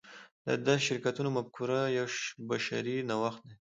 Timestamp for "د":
0.45-0.47